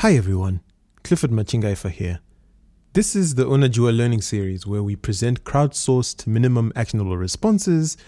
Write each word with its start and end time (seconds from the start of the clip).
Hi 0.00 0.14
everyone, 0.14 0.62
Clifford 1.04 1.30
Machingaifa 1.30 1.90
here. 1.90 2.20
This 2.94 3.14
is 3.14 3.34
the 3.34 3.44
Unajua 3.44 3.94
Learning 3.94 4.22
Series 4.22 4.66
where 4.66 4.82
we 4.82 4.96
present 4.96 5.44
crowdsourced 5.44 6.26
minimum 6.26 6.72
actionable 6.74 7.18
responses 7.18 7.98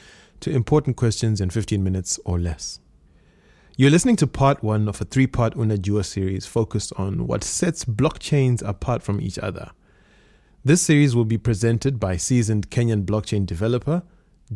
to 0.40 0.50
important 0.50 0.96
questions 0.96 1.38
in 1.38 1.50
15 1.50 1.84
minutes 1.84 2.18
or 2.24 2.38
less. 2.38 2.80
You're 3.76 3.90
listening 3.90 4.16
to 4.16 4.26
part 4.26 4.62
one 4.62 4.88
of 4.88 5.02
a 5.02 5.04
three 5.04 5.26
part 5.26 5.54
Unajua 5.54 6.06
series 6.06 6.46
focused 6.46 6.94
on 6.96 7.26
what 7.26 7.44
sets 7.44 7.84
blockchains 7.84 8.66
apart 8.66 9.02
from 9.02 9.20
each 9.20 9.38
other. 9.38 9.70
This 10.64 10.80
series 10.80 11.14
will 11.14 11.26
be 11.26 11.36
presented 11.36 12.00
by 12.00 12.16
seasoned 12.16 12.70
Kenyan 12.70 13.04
blockchain 13.04 13.44
developer 13.44 14.02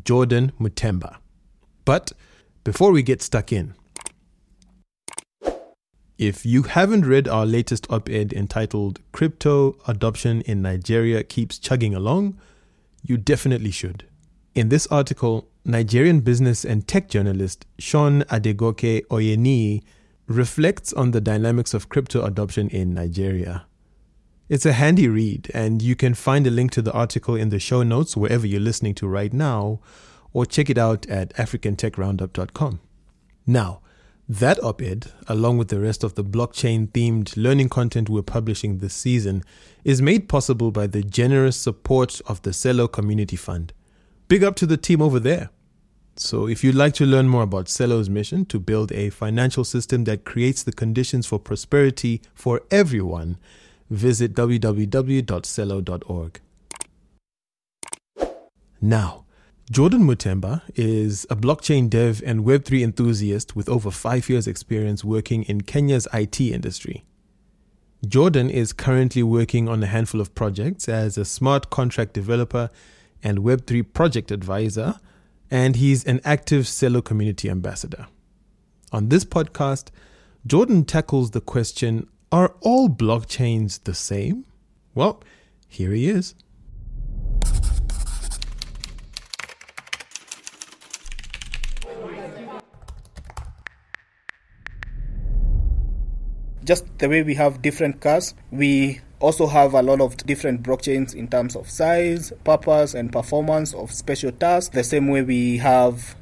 Jordan 0.05 0.53
Mutemba. 0.59 1.19
But 1.85 2.13
before 2.65 2.93
we 2.93 3.03
get 3.03 3.21
stuck 3.21 3.53
in, 3.53 3.75
if 6.19 6.47
you 6.47 6.63
haven't 6.63 7.05
read 7.05 7.29
our 7.29 7.45
latest 7.45 7.87
op 7.91 8.09
ed 8.09 8.33
entitled 8.33 9.01
Crypto 9.13 9.77
Adoption 9.87 10.41
in 10.43 10.63
Nigeria 10.63 11.23
Keeps 11.23 11.59
Chugging 11.59 11.95
Along, 11.95 12.39
you 13.03 13.17
definitely 13.17 13.71
should. 13.71 14.05
In 14.55 14.71
this 14.71 14.87
article, 14.87 15.49
Nigerian 15.65 16.21
business 16.21 16.65
and 16.65 16.89
tech 16.89 17.09
journalist 17.09 17.67
Sean 17.79 18.23
Adegoke 18.23 19.07
Oyeni 19.09 19.83
reflects 20.27 20.93
on 20.93 21.11
the 21.11 21.21
dynamics 21.21 21.75
of 21.75 21.89
crypto 21.89 22.25
adoption 22.25 22.69
in 22.71 22.95
Nigeria. 22.95 23.67
It's 24.49 24.65
a 24.65 24.73
handy 24.73 25.09
read, 25.09 25.51
and 25.53 25.83
you 25.83 25.97
can 25.97 26.15
find 26.15 26.47
a 26.47 26.51
link 26.51 26.71
to 26.73 26.83
the 26.83 26.93
article 26.93 27.35
in 27.35 27.51
the 27.51 27.59
show 27.59 27.83
notes 27.83 28.17
wherever 28.17 28.47
you're 28.47 28.61
listening 28.61 28.95
to 28.97 29.09
right 29.09 29.33
now, 29.33 29.81
or 30.33 30.47
check 30.47 30.71
it 30.71 30.79
out 30.79 31.05
at 31.09 31.35
africantechroundup.com. 31.35 32.81
Now, 33.47 33.81
that 34.29 34.63
op 34.63 34.83
ed, 34.83 35.13
along 35.29 35.59
with 35.59 35.69
the 35.69 35.79
rest 35.79 36.03
of 36.03 36.15
the 36.15 36.25
blockchain 36.25 36.89
themed 36.89 37.37
learning 37.37 37.69
content 37.69 38.09
we're 38.09 38.23
publishing 38.23 38.79
this 38.79 38.95
season, 38.95 39.45
is 39.85 40.03
made 40.03 40.29
possible 40.29 40.73
by 40.73 40.87
the 40.87 41.03
generous 41.03 41.57
support 41.57 42.21
of 42.27 42.43
the 42.43 42.51
Celo 42.51 42.91
Community 42.91 43.37
Fund. 43.37 43.73
Big 44.29 44.43
up 44.43 44.57
to 44.57 44.67
the 44.67 44.77
team 44.77 45.01
over 45.01 45.21
there. 45.21 45.51
So, 46.17 46.49
if 46.49 46.65
you'd 46.65 46.75
like 46.75 46.95
to 46.95 47.05
learn 47.05 47.29
more 47.29 47.43
about 47.43 47.67
Celo's 47.67 48.09
mission 48.09 48.47
to 48.47 48.59
build 48.59 48.91
a 48.91 49.11
financial 49.11 49.65
system 49.65 50.05
that 50.05 50.25
creates 50.25 50.63
the 50.63 50.73
conditions 50.73 51.27
for 51.27 51.39
prosperity 51.39 52.23
for 52.35 52.63
everyone, 52.71 53.37
visit 53.91 54.35
www.celo.org. 54.35 56.41
Now, 58.81 59.26
Jordan 59.69 60.03
Mutemba 60.07 60.63
is 60.77 61.27
a 61.29 61.35
blockchain 61.35 61.91
dev 61.91 62.23
and 62.25 62.45
Web3 62.45 62.85
enthusiast 62.85 63.57
with 63.57 63.69
over 63.69 63.91
five 63.91 64.29
years' 64.29 64.47
experience 64.47 65.03
working 65.03 65.43
in 65.43 65.63
Kenya's 65.63 66.07
IT 66.15 66.41
industry. 66.41 67.05
Jordan 68.07 68.49
is 68.49 68.73
currently 68.73 69.25
working 69.25 69.69
on 69.69 69.83
a 69.83 69.87
handful 69.87 70.21
of 70.21 70.33
projects 70.37 70.89
as 70.89 71.19
a 71.19 71.25
smart 71.25 71.69
contract 71.69 72.13
developer 72.13 72.71
and 73.25 73.39
Web3 73.39 73.93
project 73.93 74.31
advisor, 74.31 75.01
and 75.51 75.75
he's 75.75 76.05
an 76.05 76.21
active 76.23 76.67
Celo 76.67 77.05
community 77.05 77.51
ambassador. 77.51 78.07
On 78.93 79.09
this 79.09 79.25
podcast, 79.25 79.89
Jordan 80.47 80.85
tackles 80.85 81.33
the 81.33 81.41
question 81.41 82.07
Are 82.31 82.55
all 82.61 82.89
blockchains 82.89 83.83
the 83.83 83.95
same? 83.95 84.45
Well, 84.95 85.25
here 85.69 85.91
he 85.91 86.09
is. 86.09 86.37
Just 96.67 96.85
the 96.99 97.09
way 97.09 97.23
we 97.23 97.35
have 97.35 97.63
different 97.63 98.01
cars, 98.01 98.35
we 98.51 99.01
also 99.21 99.47
have 99.47 99.73
a 99.73 99.83
lot 99.83 100.01
of 100.01 100.17
different 100.27 100.63
blockchains 100.63 101.15
in 101.15 101.29
terms 101.29 101.57
of 101.57 101.71
size, 101.71 102.33
purpose, 102.45 102.93
and 102.93 103.13
performance 103.13 103.73
of 103.73 103.93
special 103.93 104.33
tasks, 104.33 104.75
the 104.75 104.85
same 104.85 105.09
way 105.09 105.23
we 105.23 105.57
have 105.59 106.17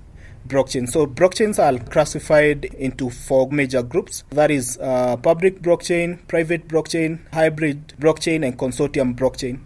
blockchains. 0.46 0.90
So 0.90 1.06
blockchains 1.06 1.58
are 1.58 1.82
classified 1.86 2.66
into 2.66 3.08
four 3.10 3.50
major 3.50 3.82
groups. 3.82 4.22
That 4.30 4.50
is 4.50 4.78
uh, 4.80 5.16
public 5.16 5.62
blockchain, 5.62 6.26
private 6.28 6.68
blockchain, 6.68 7.20
hybrid 7.32 7.94
blockchain, 7.98 8.46
and 8.46 8.58
consortium 8.58 9.16
blockchain. 9.16 9.60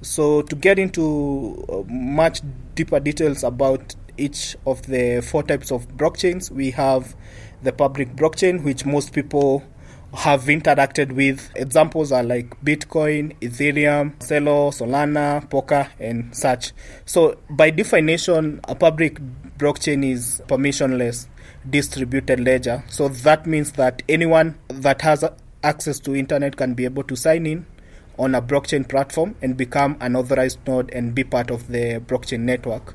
So 0.00 0.42
to 0.42 0.56
get 0.56 0.78
into 0.78 1.64
uh, 1.68 1.92
much 1.92 2.40
deeper 2.74 3.00
details 3.00 3.44
about 3.44 3.94
each 4.16 4.56
of 4.66 4.86
the 4.86 5.20
four 5.20 5.42
types 5.42 5.70
of 5.70 5.86
blockchains, 5.88 6.50
we 6.50 6.70
have 6.70 7.14
the 7.62 7.72
public 7.72 8.16
blockchain, 8.16 8.64
which 8.64 8.86
most 8.86 9.12
people 9.12 9.62
have 10.14 10.44
interacted 10.44 11.12
with. 11.12 11.50
Examples 11.54 12.12
are 12.12 12.22
like 12.22 12.58
Bitcoin, 12.64 13.36
Ethereum, 13.40 14.16
Celo, 14.18 14.70
Solana, 14.72 15.48
Poker, 15.50 15.88
and 15.98 16.34
such. 16.34 16.72
So, 17.04 17.38
by 17.50 17.70
definition, 17.70 18.60
a 18.64 18.74
public 18.74 19.20
blockchain 19.58 20.10
is 20.10 20.42
permissionless 20.46 21.28
distributed 21.68 22.40
ledger. 22.40 22.84
So 22.88 23.08
that 23.08 23.46
means 23.46 23.72
that 23.72 24.02
anyone 24.08 24.56
that 24.68 25.02
has 25.02 25.24
access 25.62 25.98
to 26.00 26.14
internet 26.14 26.56
can 26.56 26.74
be 26.74 26.84
able 26.84 27.02
to 27.04 27.16
sign 27.16 27.46
in 27.46 27.66
on 28.18 28.34
a 28.34 28.42
blockchain 28.42 28.88
platform 28.88 29.34
and 29.42 29.56
become 29.56 29.96
an 30.00 30.16
authorized 30.16 30.58
node 30.66 30.90
and 30.92 31.14
be 31.14 31.24
part 31.24 31.50
of 31.50 31.68
the 31.68 32.00
blockchain 32.06 32.40
network. 32.40 32.94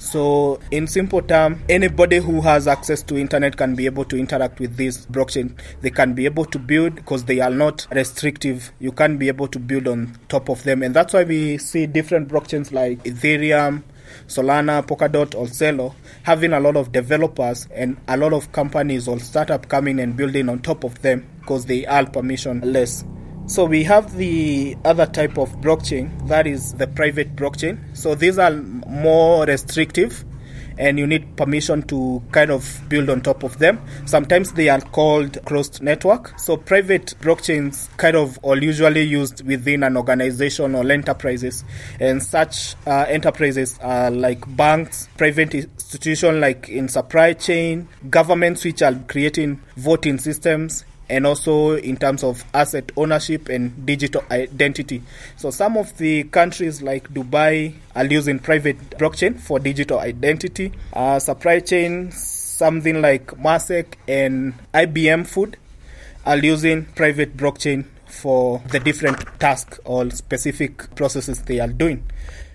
So, 0.00 0.58
in 0.70 0.86
simple 0.86 1.20
term, 1.20 1.62
anybody 1.68 2.16
who 2.16 2.40
has 2.40 2.66
access 2.66 3.02
to 3.02 3.18
internet 3.18 3.58
can 3.58 3.74
be 3.74 3.84
able 3.84 4.06
to 4.06 4.16
interact 4.16 4.58
with 4.58 4.78
this 4.78 5.04
blockchain. 5.04 5.58
They 5.82 5.90
can 5.90 6.14
be 6.14 6.24
able 6.24 6.46
to 6.46 6.58
build 6.58 6.94
because 6.94 7.24
they 7.26 7.40
are 7.40 7.50
not 7.50 7.86
restrictive. 7.92 8.72
You 8.78 8.92
can 8.92 9.18
be 9.18 9.28
able 9.28 9.46
to 9.48 9.58
build 9.58 9.86
on 9.86 10.16
top 10.30 10.48
of 10.48 10.62
them, 10.62 10.82
and 10.82 10.96
that's 10.96 11.12
why 11.12 11.24
we 11.24 11.58
see 11.58 11.84
different 11.84 12.28
blockchains 12.28 12.72
like 12.72 13.04
Ethereum, 13.04 13.82
Solana, 14.26 14.82
Polkadot, 14.86 15.34
or 15.34 15.44
Celo 15.46 15.94
having 16.22 16.54
a 16.54 16.60
lot 16.60 16.76
of 16.76 16.92
developers 16.92 17.68
and 17.74 17.98
a 18.08 18.16
lot 18.16 18.32
of 18.32 18.52
companies 18.52 19.06
or 19.06 19.20
startup 19.20 19.68
coming 19.68 20.00
and 20.00 20.16
building 20.16 20.48
on 20.48 20.60
top 20.60 20.82
of 20.82 21.02
them 21.02 21.28
because 21.40 21.66
they 21.66 21.84
are 21.84 22.04
permissionless. 22.04 23.04
So 23.50 23.64
we 23.64 23.82
have 23.82 24.16
the 24.16 24.76
other 24.84 25.06
type 25.06 25.36
of 25.36 25.50
blockchain, 25.60 26.28
that 26.28 26.46
is 26.46 26.72
the 26.74 26.86
private 26.86 27.34
blockchain. 27.34 27.80
So 27.96 28.14
these 28.14 28.38
are 28.38 28.52
more 28.52 29.44
restrictive 29.44 30.24
and 30.78 31.00
you 31.00 31.06
need 31.08 31.36
permission 31.36 31.82
to 31.88 32.22
kind 32.30 32.52
of 32.52 32.80
build 32.88 33.10
on 33.10 33.22
top 33.22 33.42
of 33.42 33.58
them. 33.58 33.84
Sometimes 34.06 34.52
they 34.52 34.68
are 34.68 34.80
called 34.80 35.44
closed 35.46 35.82
network. 35.82 36.38
So 36.38 36.56
private 36.56 37.16
blockchains 37.22 37.88
kind 37.96 38.14
of 38.14 38.38
are 38.44 38.56
usually 38.56 39.02
used 39.02 39.44
within 39.44 39.82
an 39.82 39.96
organization 39.96 40.76
or 40.76 40.88
enterprises. 40.88 41.64
And 41.98 42.22
such 42.22 42.76
uh, 42.86 43.06
enterprises 43.08 43.76
are 43.82 44.12
like 44.12 44.44
banks, 44.56 45.08
private 45.16 45.56
institutions 45.56 46.40
like 46.40 46.68
in 46.68 46.88
supply 46.88 47.32
chain, 47.32 47.88
governments 48.10 48.64
which 48.64 48.80
are 48.80 48.94
creating 49.08 49.60
voting 49.76 50.18
systems, 50.18 50.84
and 51.10 51.26
also 51.26 51.72
in 51.74 51.96
terms 51.96 52.22
of 52.22 52.44
asset 52.54 52.90
ownership 52.96 53.48
and 53.48 53.84
digital 53.84 54.22
identity. 54.30 55.02
So 55.36 55.50
some 55.50 55.76
of 55.76 55.96
the 55.98 56.22
countries 56.24 56.80
like 56.80 57.12
Dubai 57.12 57.74
are 57.96 58.04
using 58.06 58.38
private 58.38 58.78
blockchain 58.90 59.38
for 59.38 59.58
digital 59.58 59.98
identity. 59.98 60.72
Uh, 60.92 61.18
supply 61.18 61.60
chain, 61.60 62.12
something 62.12 63.02
like 63.02 63.26
Maersk 63.26 63.94
and 64.06 64.54
IBM 64.72 65.26
Food 65.26 65.56
are 66.24 66.38
using 66.38 66.84
private 66.84 67.36
blockchain 67.36 67.84
for 68.06 68.62
the 68.70 68.78
different 68.78 69.18
tasks 69.40 69.80
or 69.84 70.10
specific 70.10 70.94
processes 70.94 71.42
they 71.42 71.58
are 71.58 71.68
doing. 71.68 72.04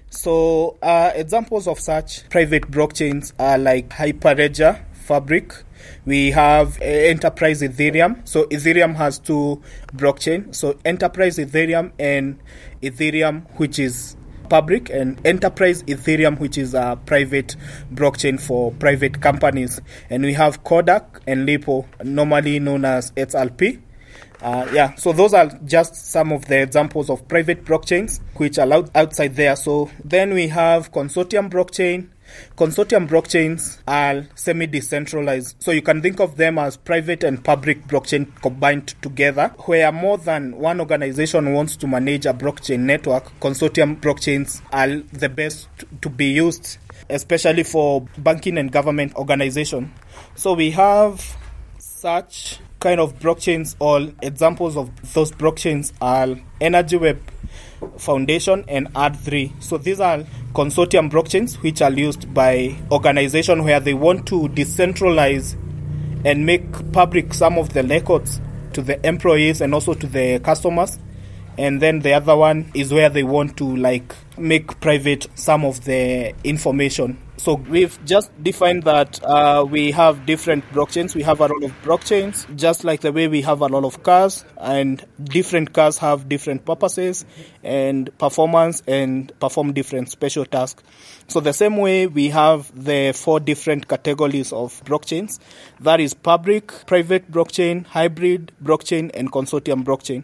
So, 0.09 0.77
uh, 0.81 1.11
examples 1.13 1.67
of 1.67 1.79
such 1.79 2.29
private 2.29 2.71
blockchains 2.71 3.33
are 3.37 3.57
like 3.57 3.89
Hyperledger 3.89 4.79
Fabric, 5.05 5.53
we 6.05 6.31
have 6.31 6.81
uh, 6.81 6.85
enterprise 6.85 7.61
ethereum. 7.61 8.27
So 8.27 8.45
ethereum 8.45 8.95
has 8.95 9.19
two 9.19 9.61
blockchain. 9.95 10.53
So 10.53 10.77
enterprise 10.83 11.37
ethereum 11.37 11.91
and 11.99 12.39
ethereum 12.81 13.45
which 13.57 13.79
is 13.79 14.17
public 14.49 14.89
and 14.89 15.19
enterprise 15.25 15.83
ethereum 15.83 16.39
which 16.39 16.57
is 16.57 16.73
a 16.73 16.99
private 17.05 17.55
blockchain 17.93 18.39
for 18.39 18.71
private 18.73 19.21
companies. 19.21 19.79
And 20.09 20.23
we 20.23 20.33
have 20.33 20.63
Corda 20.63 21.05
and 21.27 21.47
Ripple 21.47 21.87
normally 22.03 22.59
known 22.59 22.85
as 22.85 23.11
xrp 23.11 23.81
uh, 24.41 24.69
yeah, 24.73 24.93
so 24.95 25.13
those 25.13 25.33
are 25.33 25.47
just 25.65 25.95
some 25.95 26.31
of 26.31 26.45
the 26.45 26.61
examples 26.61 27.09
of 27.09 27.27
private 27.27 27.63
blockchains 27.65 28.19
which 28.35 28.59
are 28.59 28.71
outside 28.93 29.35
there. 29.35 29.55
So 29.55 29.89
then 30.03 30.33
we 30.33 30.49
have 30.49 30.91
consortium 30.91 31.49
blockchain, 31.49 32.09
Consortium 32.57 33.07
blockchains 33.07 33.79
are 33.87 34.27
semi 34.35 34.67
decentralized, 34.67 35.55
so 35.59 35.71
you 35.71 35.81
can 35.81 36.01
think 36.01 36.19
of 36.19 36.37
them 36.37 36.57
as 36.57 36.77
private 36.77 37.23
and 37.23 37.43
public 37.43 37.85
blockchain 37.87 38.33
combined 38.41 38.95
together, 39.01 39.53
where 39.65 39.91
more 39.91 40.17
than 40.17 40.55
one 40.57 40.79
organization 40.79 41.53
wants 41.53 41.75
to 41.75 41.87
manage 41.87 42.25
a 42.25 42.33
blockchain 42.33 42.79
network. 42.79 43.31
Consortium 43.39 43.99
blockchains 43.99 44.61
are 44.71 45.01
the 45.17 45.29
best 45.29 45.67
to 46.01 46.09
be 46.09 46.27
used, 46.27 46.77
especially 47.09 47.63
for 47.63 48.05
banking 48.17 48.57
and 48.57 48.71
government 48.71 49.15
organization. 49.15 49.93
So 50.35 50.53
we 50.53 50.71
have 50.71 51.35
such 51.77 52.59
kind 52.79 52.99
of 52.99 53.17
blockchains 53.19 53.75
or 53.79 54.13
examples 54.21 54.77
of 54.77 54.91
those 55.13 55.31
blockchains 55.31 55.91
are 56.01 56.39
Energy 56.61 56.97
Web 56.97 57.19
Foundation 57.97 58.65
and 58.67 58.91
R3. 58.93 59.61
So 59.61 59.77
these 59.77 59.99
are 59.99 60.19
consortium 60.53 61.11
blockchains 61.11 61.55
which 61.61 61.81
are 61.81 61.91
used 61.91 62.33
by 62.33 62.75
organizations 62.91 63.63
where 63.63 63.79
they 63.79 63.93
want 63.93 64.27
to 64.27 64.47
decentralize 64.49 65.55
and 66.25 66.45
make 66.45 66.91
public 66.91 67.33
some 67.33 67.57
of 67.57 67.73
the 67.73 67.83
records 67.83 68.41
to 68.73 68.81
the 68.81 69.05
employees 69.05 69.61
and 69.61 69.73
also 69.73 69.93
to 69.93 70.07
the 70.07 70.39
customers 70.39 70.97
and 71.57 71.81
then 71.81 71.99
the 71.99 72.13
other 72.13 72.35
one 72.35 72.69
is 72.73 72.93
where 72.93 73.09
they 73.09 73.23
want 73.23 73.55
to 73.57 73.75
like 73.75 74.13
make 74.37 74.79
private 74.81 75.27
some 75.35 75.63
of 75.63 75.83
the 75.85 76.33
information 76.43 77.17
so 77.45 77.53
we've 77.69 78.03
just 78.05 78.31
defined 78.43 78.81
that 78.85 79.23
uh, 79.23 79.63
we 79.69 79.91
have 79.91 80.25
different 80.25 80.67
blockchains. 80.71 81.13
We 81.13 81.21
have 81.21 81.41
a 81.41 81.45
lot 81.45 81.63
of 81.63 81.71
blockchains 81.83 82.43
just 82.55 82.83
like 82.83 83.01
the 83.01 83.11
way 83.11 83.27
we 83.27 83.43
have 83.43 83.61
a 83.61 83.67
lot 83.67 83.83
of 83.83 84.01
cars 84.01 84.43
and 84.57 85.05
different 85.25 85.71
cars 85.71 85.99
have 85.99 86.27
different 86.27 86.65
purposes 86.65 87.23
and 87.63 88.09
performance 88.17 88.81
and 88.87 89.31
perform 89.39 89.73
different 89.73 90.09
special 90.09 90.43
tasks. 90.43 90.81
So 91.27 91.39
the 91.39 91.53
same 91.53 91.77
way 91.77 92.07
we 92.07 92.29
have 92.29 92.71
the 92.73 93.13
four 93.15 93.39
different 93.39 93.87
categories 93.87 94.51
of 94.51 94.83
blockchains 94.83 95.37
that 95.81 95.99
is 95.99 96.15
public 96.15 96.73
private 96.87 97.31
blockchain 97.31 97.85
hybrid 97.85 98.53
blockchain 98.63 99.11
and 99.13 99.31
consortium 99.31 99.83
blockchain 99.83 100.23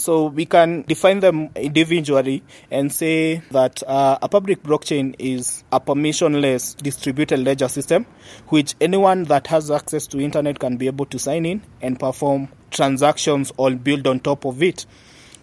so 0.00 0.26
we 0.26 0.46
can 0.46 0.82
define 0.82 1.20
them 1.20 1.50
individually 1.54 2.42
and 2.70 2.92
say 2.92 3.42
that 3.50 3.82
uh, 3.82 4.18
a 4.22 4.28
public 4.28 4.62
blockchain 4.62 5.14
is 5.18 5.62
a 5.70 5.78
permissionless 5.78 6.76
distributed 6.82 7.40
ledger 7.40 7.68
system, 7.68 8.06
which 8.48 8.74
anyone 8.80 9.24
that 9.24 9.46
has 9.48 9.70
access 9.70 10.06
to 10.06 10.18
internet 10.18 10.58
can 10.58 10.76
be 10.78 10.86
able 10.86 11.04
to 11.06 11.18
sign 11.18 11.44
in 11.44 11.62
and 11.82 12.00
perform 12.00 12.48
transactions 12.70 13.52
or 13.58 13.70
build 13.72 14.06
on 14.06 14.20
top 14.20 14.46
of 14.46 14.62
it. 14.62 14.86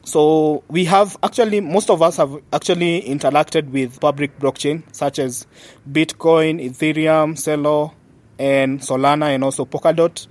So 0.03 0.63
we 0.69 0.85
have 0.85 1.17
actually, 1.21 1.61
most 1.61 1.89
of 1.89 2.01
us 2.01 2.17
have 2.17 2.35
actually 2.51 3.01
interacted 3.01 3.69
with 3.69 3.99
public 3.99 4.39
blockchain 4.39 4.83
such 4.91 5.19
as 5.19 5.45
Bitcoin, 5.89 6.65
Ethereum, 6.65 7.35
Celo, 7.35 7.93
and 8.39 8.79
Solana, 8.79 9.35
and 9.35 9.43
also 9.43 9.65
Polkadot. 9.65 10.25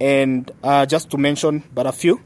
And 0.00 0.50
uh, 0.64 0.86
just 0.86 1.10
to 1.10 1.18
mention 1.18 1.62
but 1.74 1.86
a 1.86 1.92
few. 1.92 2.20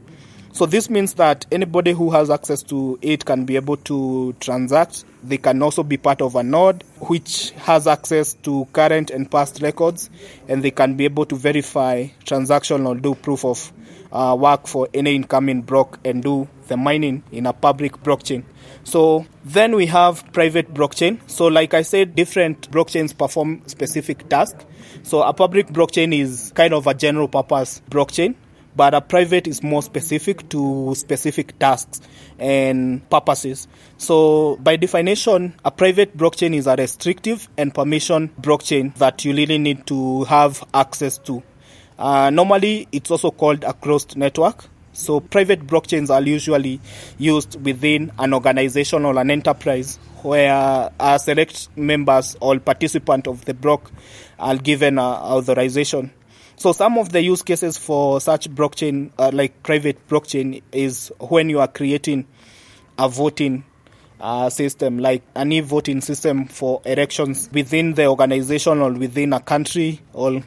So 0.57 0.65
this 0.65 0.89
means 0.89 1.13
that 1.13 1.45
anybody 1.51 1.91
who 1.91 2.09
has 2.09 2.31
access 2.31 2.63
to 2.63 2.97
it 3.03 3.25
can 3.25 3.45
be 3.45 3.57
able 3.57 3.77
to 3.77 4.33
transact. 4.39 5.05
They 5.23 5.37
can 5.37 5.61
also 5.61 5.83
be 5.83 5.97
part 5.97 6.19
of 6.19 6.35
a 6.35 6.41
node 6.41 6.83
which 6.97 7.51
has 7.57 7.85
access 7.85 8.33
to 8.41 8.67
current 8.73 9.11
and 9.11 9.29
past 9.29 9.61
records, 9.61 10.09
and 10.47 10.63
they 10.63 10.71
can 10.71 10.95
be 10.95 11.05
able 11.05 11.27
to 11.27 11.35
verify 11.35 12.07
transaction 12.25 12.87
or 12.87 12.95
do 12.95 13.13
proof 13.13 13.45
of 13.45 13.71
uh, 14.11 14.35
work 14.39 14.65
for 14.65 14.89
any 14.95 15.13
incoming 15.13 15.61
block 15.61 15.99
and 16.03 16.23
do 16.23 16.47
the 16.69 16.75
mining 16.75 17.21
in 17.31 17.45
a 17.45 17.53
public 17.53 17.97
blockchain. 17.97 18.43
So 18.83 19.27
then 19.45 19.75
we 19.75 19.85
have 19.85 20.23
private 20.33 20.73
blockchain. 20.73 21.19
So 21.29 21.45
like 21.45 21.75
I 21.75 21.83
said, 21.83 22.15
different 22.15 22.71
blockchains 22.71 23.15
perform 23.15 23.61
specific 23.67 24.27
tasks. 24.27 24.65
So 25.03 25.21
a 25.21 25.33
public 25.33 25.67
blockchain 25.67 26.19
is 26.19 26.51
kind 26.55 26.73
of 26.73 26.87
a 26.87 26.95
general 26.95 27.27
purpose 27.27 27.79
blockchain 27.91 28.33
but 28.77 28.93
a 28.93 29.01
private 29.01 29.47
is 29.47 29.63
more 29.63 29.81
specific 29.81 30.47
to 30.49 30.93
specific 30.95 31.57
tasks 31.57 31.99
and 32.37 33.07
purposes. 33.09 33.67
So, 33.97 34.57
by 34.57 34.75
definition, 34.75 35.55
a 35.65 35.71
private 35.71 36.15
blockchain 36.15 36.53
is 36.53 36.67
a 36.67 36.75
restrictive 36.75 37.49
and 37.57 37.73
permission 37.73 38.29
blockchain 38.39 38.95
that 38.95 39.25
you 39.25 39.33
really 39.33 39.57
need 39.57 39.87
to 39.87 40.23
have 40.25 40.63
access 40.75 41.17
to. 41.19 41.41
Uh, 41.97 42.29
normally, 42.29 42.87
it's 42.91 43.09
also 43.09 43.31
called 43.31 43.63
a 43.63 43.73
closed 43.73 44.15
network. 44.15 44.65
So, 44.93 45.19
private 45.21 45.65
blockchains 45.65 46.11
are 46.11 46.21
usually 46.21 46.79
used 47.17 47.59
within 47.65 48.11
an 48.19 48.33
organization 48.33 49.05
or 49.05 49.17
an 49.17 49.31
enterprise 49.31 49.97
where 50.21 50.91
uh, 50.99 51.17
select 51.17 51.75
members 51.75 52.37
or 52.41 52.59
participant 52.59 53.27
of 53.27 53.45
the 53.45 53.55
block 53.55 53.91
are 54.37 54.55
given 54.55 54.99
authorization. 54.99 56.11
So 56.59 56.71
some 56.71 56.97
of 56.97 57.11
the 57.11 57.21
use 57.21 57.43
cases 57.43 57.77
for 57.77 58.19
such 58.19 58.49
blockchain, 58.49 59.11
uh, 59.19 59.29
like 59.31 59.61
private 59.61 60.07
blockchain, 60.07 60.63
is 60.71 61.11
when 61.19 61.49
you 61.49 61.59
are 61.59 61.67
creating 61.67 62.25
a 62.97 63.07
voting 63.07 63.63
uh, 64.19 64.49
system, 64.49 64.97
like 64.97 65.21
an 65.35 65.51
e-voting 65.51 66.01
system 66.01 66.47
for 66.47 66.81
elections 66.83 67.47
within 67.53 67.93
the 67.93 68.07
organization 68.07 68.79
or 68.79 68.91
within 68.91 69.33
a 69.33 69.39
country 69.39 70.01
or 70.13 70.41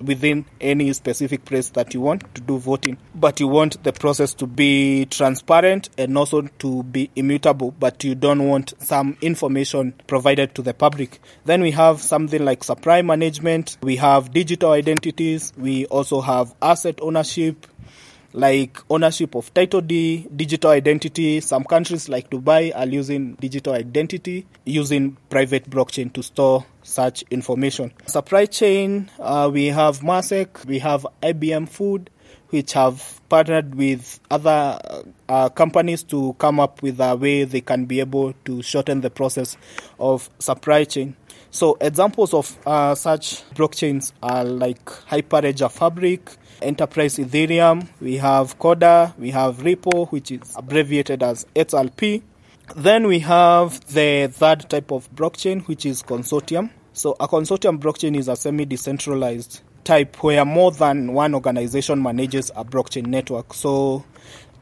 within 0.00 0.44
any 0.60 0.92
specific 0.92 1.44
place 1.44 1.70
that 1.70 1.94
you 1.94 2.00
want 2.00 2.34
to 2.34 2.40
do 2.40 2.58
voting. 2.58 2.96
But 3.14 3.40
you 3.40 3.48
want 3.48 3.82
the 3.82 3.92
process 3.92 4.34
to 4.34 4.46
be 4.46 5.06
transparent 5.06 5.90
and 5.98 6.16
also 6.16 6.42
to 6.42 6.82
be 6.84 7.10
immutable, 7.16 7.72
but 7.72 8.04
you 8.04 8.14
don't 8.14 8.46
want 8.46 8.74
some 8.78 9.16
information 9.20 9.94
provided 10.06 10.54
to 10.54 10.62
the 10.62 10.74
public. 10.74 11.20
Then 11.44 11.62
we 11.62 11.70
have 11.72 12.00
something 12.00 12.44
like 12.44 12.64
supply 12.64 13.02
management, 13.02 13.76
we 13.82 13.96
have 13.96 14.32
digital 14.32 14.72
identities, 14.72 15.52
we 15.56 15.86
also 15.86 16.20
have 16.20 16.54
asset 16.62 16.98
ownership, 17.02 17.66
like 18.32 18.78
ownership 18.90 19.34
of 19.34 19.52
title 19.54 19.80
D, 19.80 20.26
digital 20.34 20.70
identity. 20.70 21.40
Some 21.40 21.64
countries 21.64 22.08
like 22.08 22.30
Dubai 22.30 22.72
are 22.76 22.86
using 22.86 23.34
digital 23.34 23.72
identity 23.74 24.46
using 24.64 25.16
private 25.30 25.68
blockchain 25.70 26.12
to 26.12 26.22
store 26.22 26.64
such 26.82 27.22
information. 27.30 27.92
Supply 28.06 28.46
chain, 28.46 29.10
uh, 29.18 29.50
we 29.52 29.66
have 29.66 30.00
Maersk, 30.00 30.64
we 30.66 30.78
have 30.78 31.06
IBM 31.22 31.68
Food, 31.68 32.10
which 32.50 32.72
have 32.72 33.20
partnered 33.28 33.74
with 33.74 34.20
other 34.30 34.78
uh, 35.28 35.48
companies 35.50 36.02
to 36.04 36.34
come 36.34 36.58
up 36.60 36.82
with 36.82 37.00
a 37.00 37.16
way 37.16 37.44
they 37.44 37.60
can 37.60 37.84
be 37.84 38.00
able 38.00 38.32
to 38.44 38.62
shorten 38.62 39.00
the 39.00 39.10
process 39.10 39.56
of 39.98 40.28
supply 40.38 40.84
chain. 40.84 41.16
So 41.50 41.76
examples 41.80 42.34
of 42.34 42.58
uh, 42.66 42.94
such 42.94 43.42
blockchains 43.54 44.12
are 44.22 44.44
like 44.44 44.84
Hyperledger 44.84 45.70
Fabric, 45.70 46.30
Enterprise 46.62 47.16
Ethereum, 47.18 47.88
we 48.00 48.16
have 48.16 48.58
Corda, 48.58 49.14
we 49.18 49.30
have 49.30 49.62
Ripple, 49.62 50.06
which 50.06 50.30
is 50.30 50.54
abbreviated 50.56 51.22
as 51.22 51.46
XRP. 51.54 52.22
Then 52.76 53.06
we 53.06 53.20
have 53.20 53.80
the 53.92 54.28
third 54.32 54.68
type 54.68 54.90
of 54.90 55.10
blockchain, 55.14 55.66
which 55.68 55.86
is 55.86 56.02
consortium. 56.02 56.70
So 56.92 57.16
a 57.20 57.28
consortium 57.28 57.78
blockchain 57.78 58.16
is 58.16 58.28
a 58.28 58.36
semi-decentralized 58.36 59.60
type 59.84 60.22
where 60.22 60.44
more 60.44 60.70
than 60.72 61.14
one 61.14 61.34
organization 61.34 62.02
manages 62.02 62.50
a 62.56 62.64
blockchain 62.64 63.06
network. 63.06 63.54
So 63.54 64.04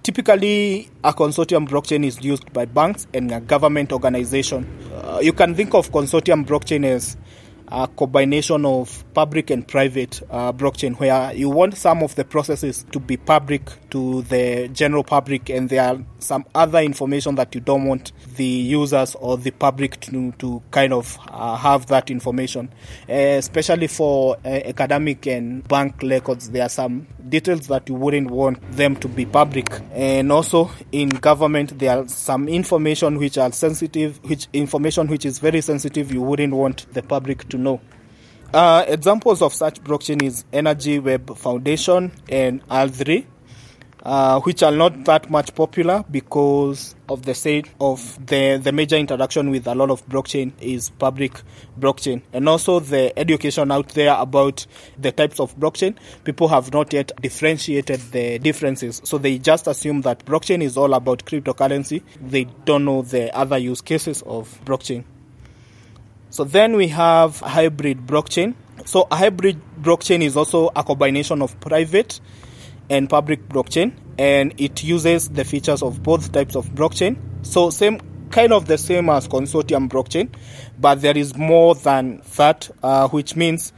typically 0.02 0.88
a 1.02 1.12
consortium 1.12 1.68
blockchain 1.68 2.04
is 2.04 2.22
used 2.22 2.52
by 2.52 2.64
banks 2.64 3.06
and 3.12 3.32
a 3.32 3.40
government 3.40 3.92
organization. 3.92 4.64
Uh, 4.94 5.18
you 5.20 5.32
can 5.32 5.54
think 5.54 5.74
of 5.74 5.90
consortium 5.90 6.46
blockchain 6.46 6.84
as 6.84 7.16
a 7.68 7.88
combination 7.88 8.64
of 8.64 9.04
public 9.14 9.50
and 9.50 9.66
private 9.66 10.22
uh, 10.30 10.52
blockchain 10.52 10.98
where 10.98 11.32
you 11.34 11.48
want 11.48 11.76
some 11.76 12.02
of 12.02 12.14
the 12.14 12.24
processes 12.24 12.84
to 12.92 13.00
be 13.00 13.16
public 13.16 13.62
to 13.90 14.22
the 14.22 14.68
general 14.72 15.02
public 15.02 15.48
and 15.50 15.68
there 15.68 15.82
are 15.82 15.98
some 16.18 16.44
other 16.54 16.78
information 16.80 17.34
that 17.34 17.54
you 17.54 17.60
don't 17.60 17.84
want 17.86 18.12
the 18.36 18.44
users 18.44 19.14
or 19.16 19.36
the 19.36 19.50
public 19.50 19.98
to, 20.00 20.32
to 20.32 20.62
kind 20.70 20.92
of 20.92 21.18
uh, 21.28 21.56
have 21.56 21.86
that 21.86 22.10
information. 22.10 22.68
Uh, 23.08 23.12
especially 23.38 23.86
for 23.86 24.36
uh, 24.44 24.48
academic 24.48 25.26
and 25.26 25.66
bank 25.68 26.02
records 26.02 26.50
there 26.50 26.62
are 26.62 26.68
some 26.68 27.06
details 27.28 27.66
that 27.66 27.88
you 27.88 27.94
wouldn't 27.94 28.30
want 28.30 28.60
them 28.72 28.94
to 28.96 29.08
be 29.08 29.26
public. 29.26 29.66
And 29.92 30.30
also 30.30 30.70
in 30.92 31.08
government 31.08 31.78
there 31.78 31.98
are 31.98 32.08
some 32.08 32.48
information 32.48 33.18
which 33.18 33.38
are 33.38 33.50
sensitive 33.52 34.20
which 34.24 34.48
information 34.52 35.08
which 35.08 35.24
is 35.24 35.38
very 35.38 35.60
sensitive 35.60 36.12
you 36.12 36.22
wouldn't 36.22 36.54
want 36.54 36.86
the 36.92 37.02
public 37.02 37.48
to 37.48 37.55
know 37.56 37.80
uh, 38.54 38.84
examples 38.86 39.42
of 39.42 39.52
such 39.52 39.82
blockchain 39.82 40.22
is 40.22 40.44
Energy 40.52 40.98
Web 40.98 41.36
Foundation 41.36 42.12
and 42.28 42.66
R3, 42.68 43.26
uh, 44.04 44.40
which 44.40 44.62
are 44.62 44.70
not 44.72 45.04
that 45.04 45.28
much 45.28 45.54
popular 45.54 46.04
because 46.10 46.94
of 47.08 47.22
the 47.24 47.34
state 47.34 47.68
of 47.80 48.24
the, 48.24 48.58
the 48.62 48.70
major 48.70 48.96
interaction 48.96 49.50
with 49.50 49.66
a 49.66 49.74
lot 49.74 49.90
of 49.90 50.08
blockchain 50.08 50.52
is 50.60 50.90
public 50.90 51.42
blockchain. 51.78 52.22
And 52.32 52.48
also 52.48 52.78
the 52.78 53.16
education 53.18 53.72
out 53.72 53.88
there 53.90 54.14
about 54.16 54.64
the 54.96 55.10
types 55.10 55.40
of 55.40 55.54
blockchain, 55.58 55.96
people 56.22 56.46
have 56.48 56.72
not 56.72 56.92
yet 56.92 57.10
differentiated 57.20 58.00
the 58.12 58.38
differences. 58.38 59.02
So 59.04 59.18
they 59.18 59.38
just 59.38 59.66
assume 59.66 60.02
that 60.02 60.24
blockchain 60.24 60.62
is 60.62 60.76
all 60.76 60.94
about 60.94 61.24
cryptocurrency. 61.24 62.02
They 62.20 62.44
don't 62.64 62.84
know 62.84 63.02
the 63.02 63.36
other 63.36 63.58
use 63.58 63.80
cases 63.80 64.22
of 64.22 64.60
blockchain. 64.64 65.04
So 66.30 66.44
then 66.44 66.76
we 66.76 66.88
have 66.88 67.40
hybrid 67.40 68.06
blockchain. 68.06 68.54
So 68.84 69.06
a 69.10 69.16
hybrid 69.16 69.60
blockchain 69.80 70.22
is 70.22 70.36
also 70.36 70.70
a 70.76 70.84
combination 70.84 71.42
of 71.42 71.58
private 71.60 72.20
and 72.90 73.08
public 73.08 73.48
blockchain 73.48 73.92
and 74.18 74.54
it 74.58 74.84
uses 74.84 75.28
the 75.28 75.44
features 75.44 75.82
of 75.82 76.02
both 76.02 76.32
types 76.32 76.56
of 76.56 76.66
blockchain. 76.70 77.16
So 77.42 77.70
same 77.70 78.00
kind 78.30 78.52
of 78.52 78.66
the 78.66 78.78
same 78.78 79.08
as 79.08 79.28
consortium 79.28 79.88
blockchain, 79.88 80.28
but 80.78 81.00
there 81.00 81.16
is 81.16 81.36
more 81.36 81.74
than 81.74 82.22
that, 82.36 82.68
uh, 82.82 83.08
which 83.08 83.36
means 83.36 83.72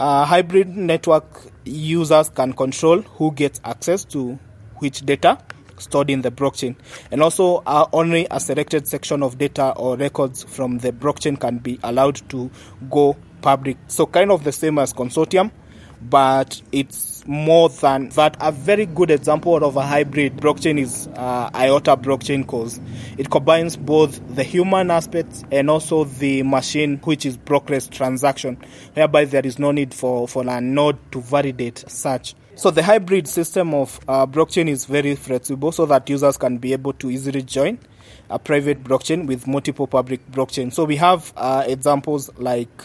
A 0.00 0.24
hybrid 0.24 0.68
network 0.68 1.50
users 1.64 2.28
can 2.28 2.52
control 2.52 3.00
who 3.02 3.32
gets 3.32 3.60
access 3.64 4.04
to 4.04 4.38
which 4.76 5.04
data 5.04 5.38
stored 5.80 6.10
in 6.10 6.22
the 6.22 6.30
blockchain. 6.30 6.76
And 7.10 7.22
also, 7.22 7.62
uh, 7.66 7.86
only 7.92 8.26
a 8.30 8.40
selected 8.40 8.86
section 8.88 9.22
of 9.22 9.38
data 9.38 9.72
or 9.76 9.96
records 9.96 10.44
from 10.44 10.78
the 10.78 10.92
blockchain 10.92 11.38
can 11.38 11.58
be 11.58 11.78
allowed 11.82 12.16
to 12.30 12.50
go 12.90 13.16
public. 13.42 13.76
So, 13.88 14.06
kind 14.06 14.30
of 14.30 14.44
the 14.44 14.52
same 14.52 14.78
as 14.78 14.92
consortium, 14.92 15.50
but 16.00 16.60
it's 16.72 17.26
more 17.26 17.68
than 17.68 18.08
that. 18.10 18.36
A 18.40 18.50
very 18.52 18.86
good 18.86 19.10
example 19.10 19.64
of 19.64 19.76
a 19.76 19.82
hybrid 19.82 20.36
blockchain 20.36 20.80
is 20.80 21.08
uh, 21.14 21.50
IOTA 21.54 21.96
blockchain 21.96 22.42
because 22.42 22.80
it 23.16 23.30
combines 23.30 23.76
both 23.76 24.20
the 24.34 24.42
human 24.42 24.90
aspects 24.90 25.44
and 25.50 25.68
also 25.68 26.04
the 26.04 26.42
machine, 26.42 26.98
which 27.04 27.26
is 27.26 27.36
brokerless 27.36 27.90
transaction, 27.90 28.56
whereby 28.94 29.24
there 29.24 29.44
is 29.44 29.58
no 29.58 29.72
need 29.72 29.92
for, 29.92 30.26
for 30.28 30.46
a 30.48 30.60
node 30.60 30.98
to 31.12 31.20
validate 31.20 31.84
such. 31.88 32.34
So 32.58 32.72
the 32.72 32.82
hybrid 32.82 33.28
system 33.28 33.72
of 33.72 34.00
uh, 34.08 34.26
blockchain 34.26 34.68
is 34.68 34.84
very 34.84 35.14
flexible 35.14 35.70
so 35.70 35.86
that 35.86 36.10
users 36.10 36.36
can 36.36 36.58
be 36.58 36.72
able 36.72 36.92
to 36.94 37.08
easily 37.08 37.40
join 37.40 37.78
a 38.30 38.40
private 38.40 38.82
blockchain 38.82 39.28
with 39.28 39.46
multiple 39.46 39.86
public 39.86 40.28
blockchains. 40.32 40.72
So 40.72 40.84
we 40.84 40.96
have 40.96 41.32
uh, 41.36 41.62
examples 41.68 42.30
like 42.36 42.82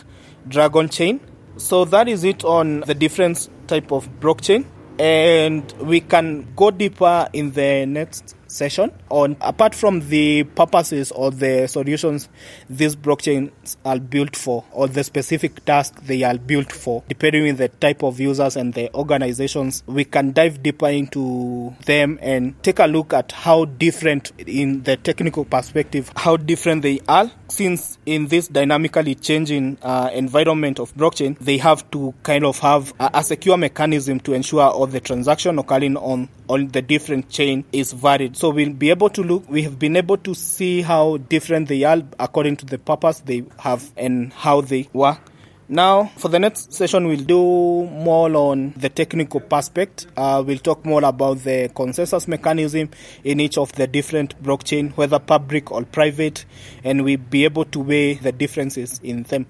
Dragonchain. 0.48 1.22
So 1.58 1.86
that 1.86 2.08
is 2.08 2.24
it 2.24 2.44
on 2.44 2.82
the 2.82 2.94
different 2.94 3.50
type 3.66 3.92
of 3.92 4.08
blockchain 4.20 4.66
and 5.00 5.72
we 5.82 6.02
can 6.02 6.54
go 6.56 6.70
deeper 6.70 7.28
in 7.34 7.54
the 7.54 7.88
next 7.88 8.36
session 8.54 8.92
on 9.10 9.36
apart 9.42 9.74
from 9.74 10.08
the 10.10 10.44
purposes 10.44 11.12
or 11.12 11.32
the 11.32 11.68
solutions 11.68 12.30
these 12.70 12.96
blockchains 12.96 13.52
are 13.84 14.00
built 14.00 14.36
for 14.36 14.64
or 14.72 14.88
the 14.88 15.04
specific 15.04 15.64
task 15.66 15.96
they 16.04 16.24
are 16.24 16.38
built 16.38 16.72
for 16.72 17.04
depending 17.08 17.50
on 17.50 17.56
the 17.56 17.68
type 17.68 18.04
of 18.04 18.20
users 18.20 18.56
and 18.56 18.74
the 18.74 18.94
organizations 18.94 19.84
we 19.88 20.06
can 20.06 20.32
dive 20.32 20.62
deeper 20.62 20.90
into 20.90 21.76
them 21.86 22.20
and 22.22 22.62
take 22.64 22.80
a 22.80 22.86
look 22.86 23.14
at 23.14 23.32
how 23.32 23.66
different 23.66 24.32
in 24.46 24.84
the 24.84 24.96
technical 24.98 25.46
perspective 25.46 26.12
how 26.16 26.38
different 26.38 26.82
they 26.82 27.00
are 27.08 27.30
since 27.50 27.98
in 28.06 28.28
this 28.28 28.48
dynamically 28.48 29.16
changing 29.16 29.78
uh, 29.82 30.10
environment 30.14 30.80
of 30.80 30.94
blockchain 30.96 31.38
they 31.40 31.58
have 31.58 31.90
to 31.92 32.14
kind 32.24 32.44
of 32.44 32.58
have 32.60 32.94
a, 33.00 33.10
a 33.16 33.24
secure 33.24 33.58
mechanism 33.58 34.20
to 34.20 34.34
ensure 34.34 34.62
all 34.64 34.88
the 34.88 35.00
transaction 35.00 35.58
occurring 35.60 35.98
on 35.98 36.30
on 36.50 36.68
the 36.70 36.82
different 36.82 37.30
chain 37.30 37.64
is 37.72 37.94
varied. 37.94 38.36
So 38.44 38.50
we'll 38.50 38.74
be 38.74 38.90
able 38.90 39.10
to 39.12 39.24
look, 39.24 39.50
we 39.50 39.62
have 39.62 39.80
been 39.80 39.96
able 39.96 40.18
to 40.18 40.36
see 40.36 40.82
how 40.82 41.16
different 41.16 41.70
they 41.70 41.86
are 41.86 42.02
according 42.20 42.58
to 42.58 42.66
the 42.66 42.78
purpose 42.78 43.20
they 43.22 43.46
have 43.58 43.90
and 43.96 44.34
how 44.34 44.60
they 44.60 44.90
work. 44.92 45.32
Now, 45.70 46.12
for 46.18 46.28
the 46.28 46.40
next 46.40 46.74
session, 46.74 47.08
we'll 47.08 47.24
do 47.24 47.38
more 47.38 48.36
on 48.36 48.74
the 48.76 48.90
technical 48.90 49.42
aspect. 49.50 50.08
Uh, 50.18 50.44
we'll 50.46 50.58
talk 50.58 50.86
more 50.86 51.06
about 51.06 51.40
the 51.46 51.72
consensus 51.74 52.28
mechanism 52.28 52.90
in 53.24 53.40
each 53.40 53.58
of 53.58 53.72
the 53.72 53.88
different 53.88 54.44
blockchain, 54.44 54.92
whether 54.98 55.20
public 55.20 55.72
or 55.72 55.86
private, 55.86 56.44
and 56.84 57.06
we'll 57.06 57.16
be 57.16 57.46
able 57.46 57.64
to 57.64 57.80
weigh 57.80 58.16
the 58.16 58.34
differences 58.34 59.00
in 59.04 59.24
them. 59.24 59.46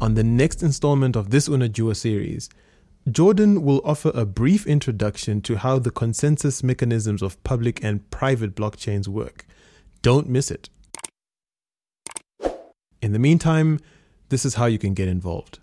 On 0.00 0.14
the 0.14 0.24
next 0.24 0.62
installment 0.62 1.16
of 1.16 1.28
this 1.28 1.50
Unajua 1.50 1.94
series, 1.94 2.48
Jordan 3.12 3.62
will 3.62 3.80
offer 3.84 4.10
a 4.14 4.26
brief 4.26 4.66
introduction 4.66 5.40
to 5.42 5.56
how 5.56 5.78
the 5.78 5.90
consensus 5.90 6.62
mechanisms 6.62 7.22
of 7.22 7.42
public 7.42 7.82
and 7.82 8.08
private 8.10 8.54
blockchains 8.54 9.08
work. 9.08 9.46
Don't 10.02 10.28
miss 10.28 10.50
it. 10.50 10.68
In 13.00 13.12
the 13.12 13.18
meantime, 13.18 13.78
this 14.28 14.44
is 14.44 14.54
how 14.54 14.66
you 14.66 14.78
can 14.78 14.94
get 14.94 15.08
involved. 15.08 15.60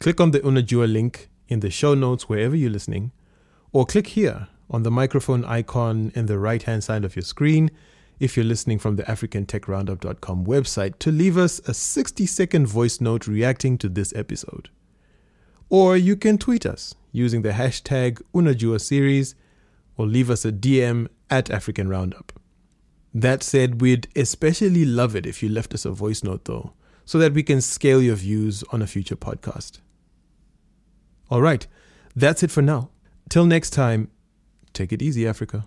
Click 0.00 0.20
on 0.20 0.32
the 0.32 0.40
Unajua 0.40 0.92
link 0.92 1.30
in 1.48 1.60
the 1.60 1.70
show 1.70 1.94
notes 1.94 2.28
wherever 2.28 2.56
you're 2.56 2.70
listening, 2.70 3.12
or 3.72 3.86
click 3.86 4.08
here 4.08 4.48
on 4.68 4.82
the 4.82 4.90
microphone 4.90 5.44
icon 5.44 6.12
in 6.14 6.26
the 6.26 6.38
right 6.38 6.64
hand 6.64 6.82
side 6.82 7.04
of 7.04 7.14
your 7.14 7.22
screen 7.22 7.70
if 8.18 8.36
you're 8.36 8.44
listening 8.44 8.78
from 8.78 8.96
the 8.96 9.02
africantechroundup.com 9.04 10.44
website 10.44 10.98
to 10.98 11.10
leave 11.10 11.36
us 11.36 11.60
a 11.68 11.74
60 11.74 12.26
second 12.26 12.66
voice 12.66 13.00
note 13.00 13.26
reacting 13.26 13.78
to 13.78 13.88
this 13.88 14.12
episode. 14.14 14.70
Or 15.72 15.96
you 15.96 16.16
can 16.16 16.36
tweet 16.36 16.66
us 16.66 16.94
using 17.12 17.40
the 17.40 17.52
hashtag 17.52 18.20
Unajua 18.34 18.78
series 18.78 19.34
or 19.96 20.06
leave 20.06 20.28
us 20.28 20.44
a 20.44 20.52
DM 20.52 21.08
at 21.30 21.50
African 21.50 21.88
Roundup. 21.88 22.38
That 23.14 23.42
said, 23.42 23.80
we'd 23.80 24.06
especially 24.14 24.84
love 24.84 25.16
it 25.16 25.24
if 25.24 25.42
you 25.42 25.48
left 25.48 25.72
us 25.72 25.86
a 25.86 25.90
voice 25.90 26.22
note 26.22 26.44
though, 26.44 26.74
so 27.06 27.16
that 27.18 27.32
we 27.32 27.42
can 27.42 27.62
scale 27.62 28.02
your 28.02 28.16
views 28.16 28.62
on 28.70 28.82
a 28.82 28.86
future 28.86 29.16
podcast. 29.16 29.80
All 31.30 31.40
right, 31.40 31.66
that's 32.14 32.42
it 32.42 32.50
for 32.50 32.60
now. 32.60 32.90
Till 33.30 33.46
next 33.46 33.70
time, 33.70 34.10
take 34.74 34.92
it 34.92 35.00
easy, 35.00 35.26
Africa. 35.26 35.64